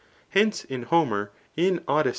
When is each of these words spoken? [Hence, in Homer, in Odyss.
[Hence, 0.29 0.63
in 0.63 0.81
Homer, 0.89 1.29
in 1.55 1.83
Odyss. 1.87 2.09